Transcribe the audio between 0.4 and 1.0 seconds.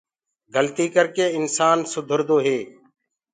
گلتي